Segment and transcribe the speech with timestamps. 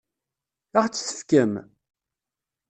[0.81, 1.53] Ad ɣ-tt-tefkem?